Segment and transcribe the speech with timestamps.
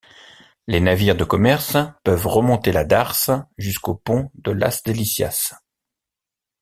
[0.65, 5.53] Les navires de commerce peuvent remonter la darse jusqu'au pont de las Delicias.